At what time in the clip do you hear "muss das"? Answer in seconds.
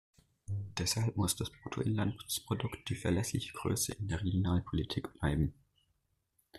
1.15-1.51